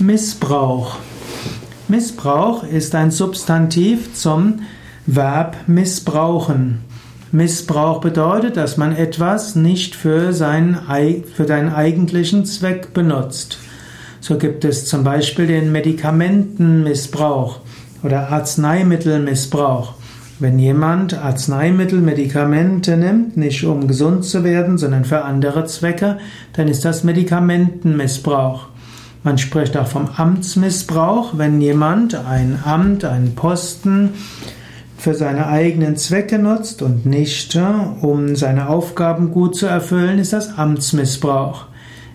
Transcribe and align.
Missbrauch. 0.00 0.96
Missbrauch 1.86 2.64
ist 2.64 2.96
ein 2.96 3.12
Substantiv 3.12 4.12
zum 4.14 4.62
Verb 5.06 5.56
missbrauchen. 5.68 6.80
Missbrauch 7.30 8.00
bedeutet, 8.00 8.56
dass 8.56 8.76
man 8.76 8.96
etwas 8.96 9.54
nicht 9.54 9.94
für, 9.94 10.32
seinen, 10.32 10.78
für 11.34 11.46
deinen 11.46 11.72
eigentlichen 11.72 12.44
Zweck 12.44 12.92
benutzt. 12.92 13.58
So 14.20 14.36
gibt 14.36 14.64
es 14.64 14.86
zum 14.86 15.04
Beispiel 15.04 15.46
den 15.46 15.70
Medikamentenmissbrauch 15.70 17.60
oder 18.02 18.30
Arzneimittelmissbrauch. 18.30 19.94
Wenn 20.40 20.58
jemand 20.58 21.14
Arzneimittel, 21.14 22.00
Medikamente 22.00 22.96
nimmt, 22.96 23.36
nicht 23.36 23.64
um 23.64 23.86
gesund 23.86 24.24
zu 24.24 24.42
werden, 24.42 24.76
sondern 24.76 25.04
für 25.04 25.22
andere 25.22 25.66
Zwecke, 25.66 26.18
dann 26.54 26.66
ist 26.66 26.84
das 26.84 27.04
Medikamentenmissbrauch. 27.04 28.73
Man 29.24 29.38
spricht 29.38 29.74
auch 29.78 29.86
vom 29.86 30.10
Amtsmissbrauch, 30.14 31.38
wenn 31.38 31.58
jemand 31.58 32.14
ein 32.14 32.58
Amt, 32.62 33.06
einen 33.06 33.34
Posten 33.34 34.10
für 34.98 35.14
seine 35.14 35.46
eigenen 35.46 35.96
Zwecke 35.96 36.38
nutzt 36.38 36.82
und 36.82 37.06
nicht 37.06 37.58
um 38.02 38.36
seine 38.36 38.68
Aufgaben 38.68 39.30
gut 39.30 39.56
zu 39.56 39.64
erfüllen, 39.64 40.18
ist 40.18 40.34
das 40.34 40.58
Amtsmissbrauch. 40.58 41.64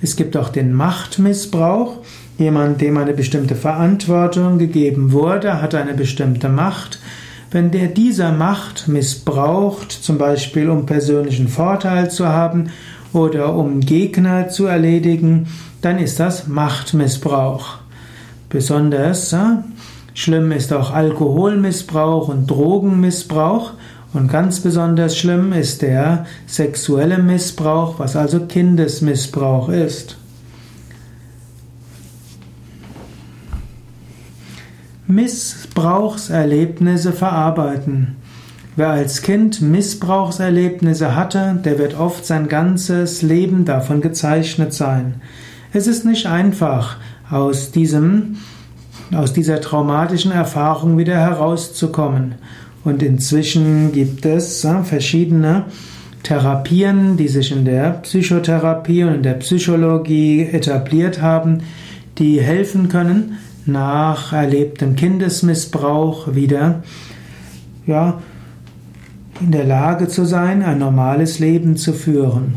Es 0.00 0.16
gibt 0.16 0.34
auch 0.34 0.48
den 0.48 0.72
Machtmissbrauch. 0.72 1.98
Jemand, 2.38 2.80
dem 2.80 2.96
eine 2.96 3.12
bestimmte 3.12 3.54
Verantwortung 3.54 4.58
gegeben 4.58 5.12
wurde, 5.12 5.60
hat 5.60 5.74
eine 5.74 5.92
bestimmte 5.92 6.48
Macht. 6.48 7.00
Wenn 7.50 7.70
der 7.70 7.88
dieser 7.88 8.32
Macht 8.32 8.88
missbraucht, 8.88 9.92
zum 9.92 10.16
Beispiel 10.16 10.70
um 10.70 10.86
persönlichen 10.86 11.48
Vorteil 11.48 12.10
zu 12.10 12.28
haben 12.28 12.70
oder 13.14 13.54
um 13.54 13.80
Gegner 13.80 14.48
zu 14.48 14.66
erledigen, 14.66 15.46
dann 15.80 15.98
ist 15.98 16.20
das 16.20 16.46
Machtmissbrauch. 16.46 17.78
Besonders 18.50 19.32
äh, 19.32 19.38
schlimm 20.12 20.52
ist 20.52 20.72
auch 20.72 20.92
Alkoholmissbrauch 20.92 22.28
und 22.28 22.50
Drogenmissbrauch. 22.50 23.72
Und 24.12 24.28
ganz 24.28 24.60
besonders 24.60 25.16
schlimm 25.16 25.52
ist 25.52 25.82
der 25.82 26.26
sexuelle 26.46 27.18
Missbrauch, 27.18 27.98
was 27.98 28.14
also 28.14 28.46
Kindesmissbrauch 28.46 29.68
ist. 29.68 30.16
Missbrauchserlebnisse 35.06 37.12
verarbeiten. 37.12 38.16
Wer 38.76 38.88
als 38.90 39.22
Kind 39.22 39.62
Missbrauchserlebnisse 39.62 41.14
hatte, 41.14 41.60
der 41.64 41.78
wird 41.78 41.98
oft 41.98 42.26
sein 42.26 42.48
ganzes 42.48 43.22
Leben 43.22 43.64
davon 43.64 44.00
gezeichnet 44.00 44.74
sein. 44.74 45.22
Es 45.72 45.86
ist 45.86 46.04
nicht 46.04 46.26
einfach, 46.26 46.96
aus 47.30 47.70
diesem, 47.70 48.36
aus 49.14 49.32
dieser 49.32 49.60
traumatischen 49.60 50.32
Erfahrung 50.32 50.98
wieder 50.98 51.16
herauszukommen. 51.16 52.34
Und 52.82 53.02
inzwischen 53.02 53.92
gibt 53.92 54.26
es 54.26 54.66
verschiedene 54.82 55.66
Therapien, 56.24 57.16
die 57.16 57.28
sich 57.28 57.52
in 57.52 57.64
der 57.64 57.90
Psychotherapie 58.02 59.04
und 59.04 59.14
in 59.14 59.22
der 59.22 59.34
Psychologie 59.34 60.48
etabliert 60.50 61.22
haben, 61.22 61.58
die 62.18 62.40
helfen 62.40 62.88
können, 62.88 63.38
nach 63.66 64.32
erlebtem 64.32 64.96
Kindesmissbrauch 64.96 66.34
wieder 66.34 66.82
ja, 67.86 68.20
in 69.40 69.50
der 69.50 69.64
Lage 69.64 70.08
zu 70.08 70.24
sein, 70.24 70.62
ein 70.62 70.78
normales 70.78 71.38
Leben 71.38 71.76
zu 71.76 71.92
führen. 71.92 72.54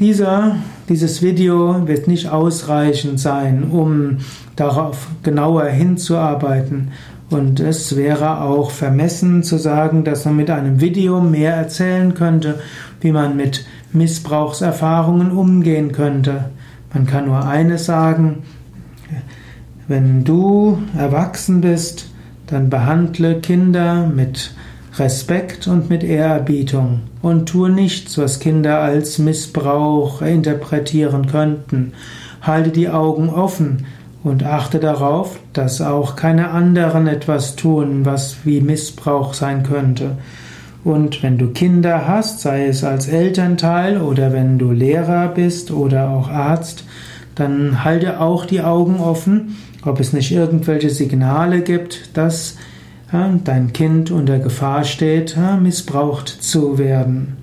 Dieser, 0.00 0.56
dieses 0.88 1.22
Video 1.22 1.86
wird 1.86 2.08
nicht 2.08 2.28
ausreichend 2.28 3.20
sein, 3.20 3.64
um 3.70 4.18
darauf 4.56 5.08
genauer 5.22 5.66
hinzuarbeiten. 5.66 6.92
Und 7.30 7.60
es 7.60 7.96
wäre 7.96 8.40
auch 8.40 8.70
vermessen 8.70 9.42
zu 9.42 9.58
sagen, 9.58 10.04
dass 10.04 10.24
man 10.24 10.36
mit 10.36 10.50
einem 10.50 10.80
Video 10.80 11.20
mehr 11.20 11.54
erzählen 11.54 12.14
könnte, 12.14 12.58
wie 13.00 13.12
man 13.12 13.36
mit 13.36 13.64
Missbrauchserfahrungen 13.92 15.30
umgehen 15.30 15.92
könnte. 15.92 16.46
Man 16.92 17.06
kann 17.06 17.26
nur 17.26 17.46
eines 17.46 17.86
sagen, 17.86 18.42
wenn 19.88 20.24
du 20.24 20.78
erwachsen 20.96 21.60
bist, 21.60 22.10
dann 22.46 22.70
behandle 22.70 23.40
Kinder 23.40 24.06
mit 24.06 24.54
Respekt 24.98 25.66
und 25.66 25.88
mit 25.88 26.04
Ehrerbietung 26.04 27.00
und 27.22 27.48
tue 27.48 27.70
nichts, 27.70 28.18
was 28.18 28.40
Kinder 28.40 28.80
als 28.80 29.18
Missbrauch 29.18 30.22
interpretieren 30.22 31.26
könnten. 31.26 31.92
Halte 32.42 32.70
die 32.70 32.88
Augen 32.88 33.30
offen 33.30 33.86
und 34.22 34.44
achte 34.44 34.78
darauf, 34.78 35.38
dass 35.52 35.80
auch 35.80 36.16
keine 36.16 36.50
anderen 36.50 37.06
etwas 37.06 37.56
tun, 37.56 38.04
was 38.04 38.38
wie 38.44 38.60
Missbrauch 38.60 39.34
sein 39.34 39.62
könnte. 39.62 40.16
Und 40.84 41.22
wenn 41.22 41.38
du 41.38 41.48
Kinder 41.48 42.06
hast, 42.06 42.40
sei 42.40 42.66
es 42.66 42.84
als 42.84 43.08
Elternteil 43.08 44.00
oder 44.00 44.32
wenn 44.32 44.58
du 44.58 44.72
Lehrer 44.72 45.28
bist 45.28 45.70
oder 45.70 46.10
auch 46.10 46.28
Arzt, 46.28 46.84
dann 47.34 47.84
halte 47.84 48.20
auch 48.20 48.44
die 48.44 48.60
Augen 48.60 49.00
offen 49.00 49.56
ob 49.84 50.00
es 50.00 50.12
nicht 50.12 50.32
irgendwelche 50.32 50.90
Signale 50.90 51.62
gibt, 51.62 52.16
dass 52.16 52.56
dein 53.44 53.72
Kind 53.72 54.10
unter 54.10 54.38
Gefahr 54.38 54.84
steht, 54.84 55.36
missbraucht 55.60 56.28
zu 56.28 56.78
werden. 56.78 57.41